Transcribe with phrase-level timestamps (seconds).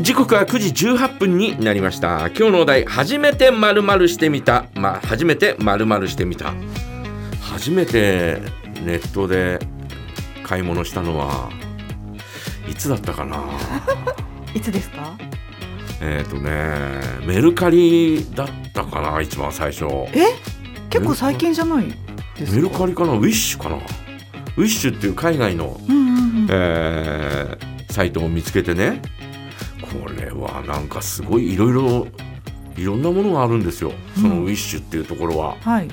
[0.00, 2.26] 時刻は9時18分になりました。
[2.28, 4.66] 今日のお題初めてまるしてみた。
[4.74, 6.52] まあ初めてまるしてみた。
[7.40, 8.40] 初めて
[8.82, 9.60] ネットで
[10.42, 11.48] 買い物したのは
[12.68, 13.38] いつだったかな？
[14.52, 15.16] いつですか？
[16.00, 19.84] えっとねメルカリだったかな一番最初。
[20.12, 20.24] え？
[20.90, 21.86] 結構最近じゃない
[22.36, 22.56] ですか？
[22.56, 23.12] メルカリかな？
[23.12, 23.76] ウィッシュかな？
[23.76, 25.92] ウィッシュっていう海外の、う
[26.50, 29.00] えーサイトを見つけてね
[29.84, 32.06] これはなんかすごいいろいろ
[32.76, 33.92] いろんなものがあるんですよ。
[34.16, 34.44] そのうん。
[34.44, 35.56] ウィッシュっていうところは。
[35.60, 35.88] はい。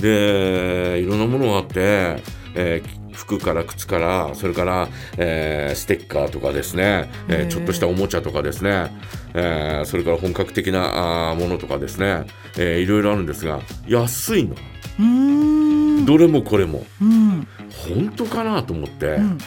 [0.00, 2.22] でいろんなものがあって、
[2.54, 7.46] えー服から靴からそれから、えーステッカーとかですね、えー。
[7.48, 8.94] ちょっとしたおもちゃとかですね、
[9.32, 12.26] えーそれから本格的なあーものとかですね、
[12.58, 14.54] えーいろいろあるんですが安いの。
[14.98, 16.04] うーん。
[16.04, 16.84] どれもこれも。
[17.00, 17.46] うん。
[17.88, 19.06] 本当かなと思って。
[19.06, 19.38] うん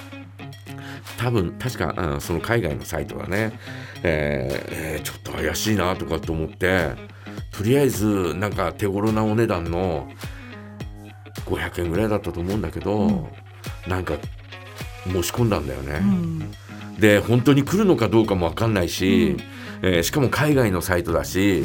[1.20, 3.52] 多分確か、うんその海外のサイトがね、
[4.04, 6.92] えーえーちょっと怪しいなとかと思って
[7.52, 10.10] とりあえずなんか手頃なお値段の
[11.46, 13.26] 500円ぐらいだったと思うんだけど、うん
[13.88, 14.14] なんか
[15.06, 16.00] 申し込んだんだよね。
[16.02, 16.52] うん
[17.00, 19.36] で本当に来るのかどうかも分かんないし、
[19.82, 21.64] うんえーしかも海外のサイトだし、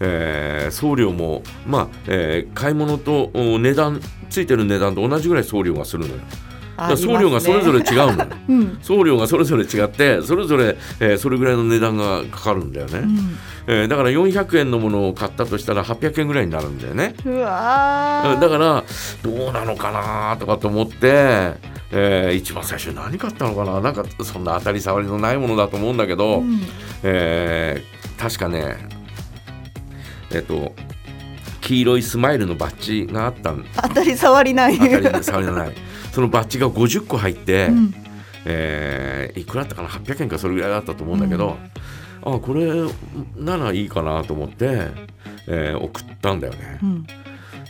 [0.00, 6.20] えー送料もまあ、えー買い物とお値段ついてる値段と同じぐらい送料がするのよ。
[6.96, 8.30] 送料がそれぞれ違うのよ。
[8.48, 8.78] うん。
[8.82, 13.38] 送料がそれぞれ違ってそれぞれ、えーそれぐらいの値段がかかるんだよね、うん。
[13.66, 18.40] えーだから400円のものを買ったとしたら800円ぐらいになるんだよね、うわー。
[18.40, 18.84] だから
[19.22, 21.54] どうなのかなとかと思って、
[21.92, 23.80] えー一番最初に何買ったのかな。
[23.80, 26.60] なんかそんな当たり障りのないものだと思うんだけど、うん。
[27.02, 28.76] えー確かね
[30.30, 30.74] えっ、と
[31.62, 33.64] 黄色いスマイルのバッジがあったん。
[33.82, 34.78] 当たり障りない。
[34.78, 35.72] 当たり障りのない
[36.12, 37.94] そのバッジが50個入って、うん。
[38.46, 41.56] えーいくらだったかな？800円かそれぐらいだったと思うんだけど、
[42.22, 42.70] あこれ
[43.36, 44.88] ならいいかなと思って、
[45.46, 46.78] えー送ったんだよね。
[46.82, 47.06] うん。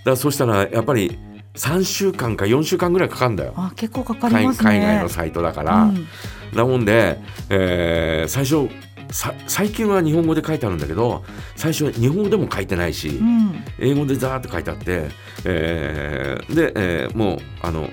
[0.05, 1.19] らそしたらやっぱり
[1.55, 3.53] 3週間か4週間ぐらいかかるんだよ。
[3.57, 4.71] あ結構かかり海ますね。
[4.71, 6.07] 海外のサイトだから、うん。
[6.55, 7.19] なもんで、
[7.51, 8.69] えー最初
[9.13, 11.25] さ最近は日本語で書いてあるんだけど
[11.57, 15.09] 最初は日本語でも書いてないし、うん英語でザーって書いてあって、
[15.45, 17.91] えーで、えーもうあの、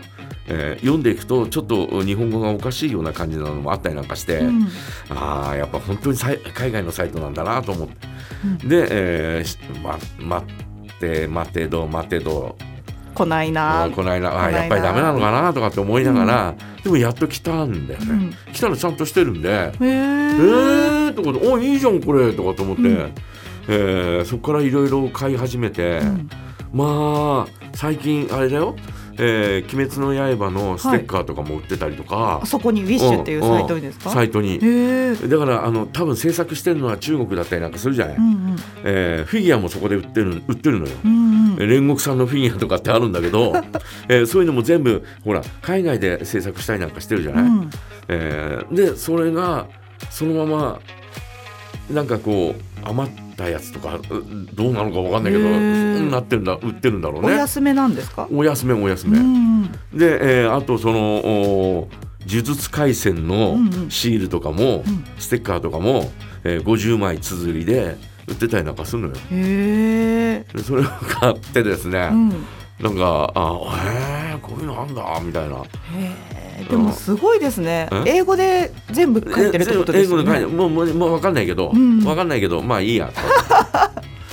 [0.47, 4.67] えー読んでいくとちょっと日本語がおかしいような感じなのもあったりなんかして、うん。
[5.09, 6.17] ああやっぱ本当に
[6.53, 8.07] 海外のサイトなんだなと思って、
[8.63, 8.69] うん。
[8.69, 12.55] で、えーしま待って待てど待てど。
[13.13, 13.89] 来ないな。
[13.93, 14.29] 来ないな。
[14.51, 18.05] やっぱりダメなのかなとかって思いながら、でもやっと来たんだよね、
[18.45, 18.53] うん。
[18.53, 19.49] 来たらちゃんとしてるんで。
[19.49, 23.11] へえーーとかで「おいいじゃんこれ」とかと思って、うん。
[23.69, 26.29] えーそこからいろいろ買い始めて、うん。
[26.71, 28.75] まあ最近あれだよ
[29.19, 34.09] 「えー鬼滅の刃」のステッカーとかも売ってたりとか、あそこにウィッシュっていうサイトにですか？
[34.11, 34.59] サイトに。
[35.29, 38.55] だからあの多分制作してるのは中国だったりなんかするじゃない、うんうん。
[38.83, 40.91] えーフィギュアもそこで売ってる売ってるのよ。
[41.03, 41.15] うんう
[41.53, 41.55] ん。
[41.57, 43.53] 煉獄さんのフィギュアとかってあるんだけど、
[44.09, 47.69] えーそういうのも全部ほら海外で制作したりなんかしてるじゃない、うん。
[48.09, 49.65] えーでそれが
[50.09, 50.79] そのまま
[51.91, 54.01] なんかこう余ったやつとかう
[54.53, 55.45] どうなのかわかんないけど
[56.11, 58.27] なってるんだ売ってるんだろうおね安めなんですか？
[58.31, 59.63] お休めお休うめ、ん。
[59.93, 61.87] で、えーあとそのお
[62.27, 63.89] 呪術廻戦のうんうん。
[63.91, 65.05] シールとかも、うん。
[65.17, 66.11] ステッカーとかも、
[66.43, 67.95] えー50枚綴りで
[68.27, 69.13] 売ってたりなんかするのよ。
[69.31, 72.29] へえでそれを買ってですね、うん。
[72.81, 75.55] なんかあへえこういうのあんだみたいな。
[75.55, 75.61] へ
[76.35, 77.87] えでもすごいですね。
[77.91, 83.11] うん英語で全部書いてるってことですよ英語で書いてねもうもうもう分かんないけど、うん分かんないけどまあいいや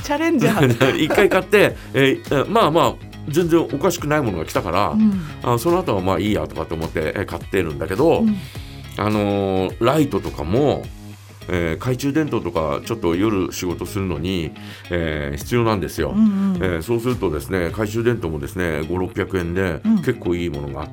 [0.03, 2.95] チャレンジャー一回買って、えーまあまあ
[3.29, 8.37] 全然おかしくないものが来たから、うんあその後はまあいいやとかって思ってえー買ってるんだけど、うん
[8.97, 10.85] あのーライトとかも、
[11.49, 14.53] えー懐中電灯とかちょっと夜仕事するのに、
[14.91, 16.11] えー必要なんですよ。
[16.11, 20.89] うんうんえーそうするとですね懐中電灯もですね5600円でうん結構いいものが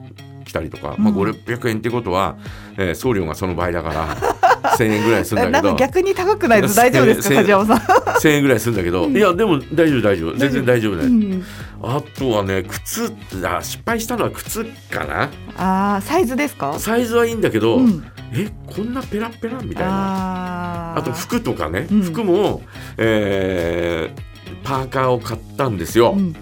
[0.52, 1.04] 来たりとか、うん。
[1.06, 2.36] まあ、5600円ってことは、
[2.78, 4.18] えー送料がその倍だから
[4.78, 5.70] 1000円ぐらいするんだけど。
[5.70, 7.78] なんか逆に高くないと大丈夫ですかせ梶山さん？
[8.20, 9.16] 1000円ぐらいするんだけど、うん。
[9.16, 10.36] いやでも大丈夫大丈夫。
[10.38, 11.44] 全然大丈夫だよ、うん。
[11.84, 13.12] あとはね靴
[13.46, 15.30] あ失敗したのは靴かな。
[15.58, 16.78] あーサイズですか？
[16.80, 18.04] サイズはいいんだけど、うん。
[18.34, 20.96] えこんなペラペラみたいな。
[20.98, 22.02] あと服とかね、うん。
[22.02, 22.62] 服も、
[22.98, 24.32] えー
[24.64, 26.36] パーカーを買ったんですよ、うん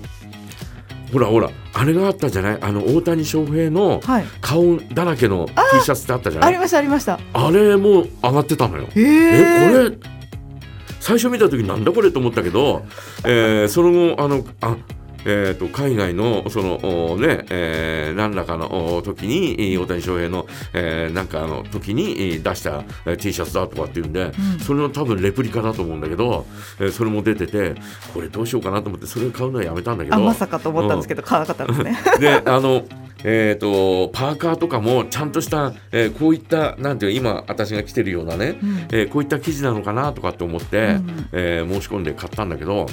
[1.11, 2.57] ほらほらあれがあったじゃない？
[2.61, 4.25] あの大谷翔平のはい。
[4.41, 6.49] 顔だらけの T シャツってあったじゃない？
[6.49, 7.19] ありましたありました。
[7.33, 8.87] あれも上がってたのよ。
[8.95, 10.09] えこれ？
[10.99, 12.85] 最初見た時なんだこれと思ったけど、
[13.25, 14.75] えーその後あのあ
[15.25, 24.59] えー、と海外のそのおね、えー何らかのお時にえー大谷翔平の、えーなんかあの時にえー出したえー T シャツだとかっていうんで、うん。
[24.59, 26.45] それの多分レプリカだと思うんだけど、
[26.79, 27.75] えーそれも出てて
[28.13, 31.97] これどうしようかなと思ってそれを買うのはやめたんだけどあまさかと思ったんですけど、買わなかったんですね。
[32.19, 32.83] であの
[33.21, 38.77] えー、とパーカーとかもちゃんとした、えーこういったなんていう今私が着てるようなね、うん。
[38.91, 41.29] えーこういった生地なのかなとかって思って、うん。
[41.33, 42.87] えー申し込んで買ったんだけど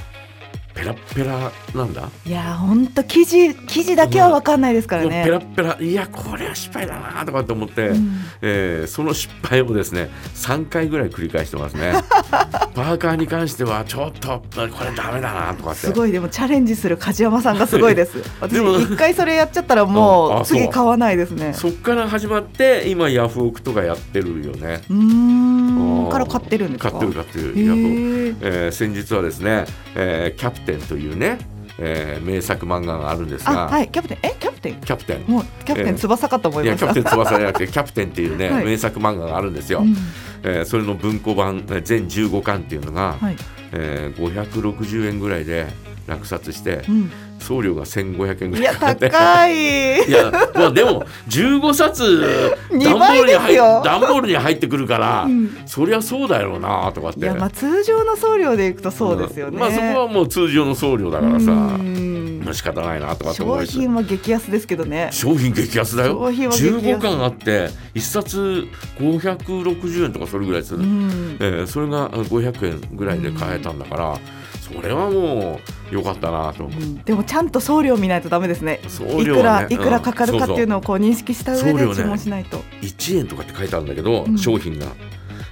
[0.76, 5.23] ペラッペラなんだ、いやー本当生地生地だけは分かんないですからね。
[5.25, 8.20] ペラッペラいやこれは失敗だなとかって思って、うん。
[8.43, 11.94] えーその失敗をですね3回ぐらい繰り返してますね。
[12.75, 15.81] パーカーに関してはちょっとこれダメだなとかって。
[15.81, 18.19] すごいでもチャレンジする梶山さんがすごいです。
[18.40, 20.46] 私 でも一回それやっちゃったらうんもう。
[20.46, 21.55] 次買わないですね。
[21.55, 24.82] そっから始まって今ヤフオクとかやってるよね。
[24.90, 26.08] うーん。
[26.11, 26.90] から買ってるんですか？
[26.93, 27.88] 買ってる買ってるへヤフオク。
[27.88, 28.37] ー。
[28.43, 29.64] えー先日はですね、
[29.94, 31.39] えーキャプテンというね、
[31.79, 34.19] えー名作漫画があるんですが、あはいキャプテン。
[34.23, 34.81] えキャプテン？
[34.81, 35.31] キャプテン。
[35.31, 36.93] もうキャプテン翼かと思いました。
[36.93, 38.65] キャプテン 翼じゃなくてキャプテンっていうね、はい。
[38.65, 39.97] 名作漫画があるんですよ、うん。
[40.43, 43.37] えーそれの文庫版えー全15巻っていうのが、はい。
[43.73, 45.67] えー560円ぐらいで
[46.07, 47.11] 落札してうん
[47.46, 48.81] 送料が1500円ぐいやらい。
[48.81, 50.08] かかって高い。
[50.08, 52.25] いや まあでも15冊
[52.72, 55.56] 二段ボー倍ルに入段ボールに入ってくるから、 うん。
[55.64, 59.56] そりゃそうだよなとかっていやまあ通常の送料でいくとそうですよね。
[59.56, 59.60] ん。
[59.60, 65.10] まあそこはもう通常の送料だからさ、うんまあ仕方ないなとかって思商品は激安ですけどね。
[65.12, 66.12] 商品激安だよ。
[66.12, 66.96] 商品は激安。
[66.96, 68.66] 15巻あって1冊
[68.98, 71.37] 560円とかそれぐらいする、うん。
[71.40, 74.19] えーそれがあ500円ぐらいで買えたんだから、
[74.60, 75.60] それはも
[75.90, 76.81] う良かったなと思う。
[76.81, 77.02] うん。
[77.02, 78.81] でもちゃんと送料見ないとダメですね。
[78.88, 82.62] 送いくらいくらかかるかっていうのをこう認識した上で注文しないと。
[82.82, 84.38] 1円とかって書いてあるんだけど、うん。
[84.38, 84.87] 商品が。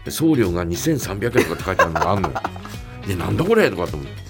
[0.05, 2.35] で送料が2300円とかって書いてあるのがあるのよ。
[3.07, 4.24] でなんだこれとかと思って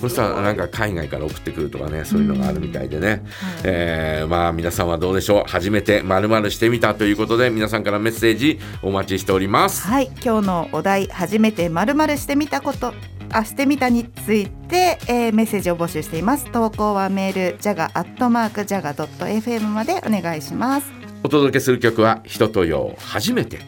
[0.00, 3.20] そしたらなんか海外から送ってくるとかねそういうのがあるみたいでね、はい。
[3.64, 5.50] えーまあ皆さんはどうでしょう？
[5.50, 9.86] 初めて〇〇してみたということで皆さんからメッセージお待ちしております。
[9.86, 12.92] はい、今日のお題初めてまるまるしてみたこと
[13.30, 16.50] あしてみたについて、えーメッセージを募集しています。
[16.50, 20.90] 投稿はメールジャガアットマークジャガドット FM までお願いします。
[21.24, 23.58] お届けする曲は「人とよう初めて」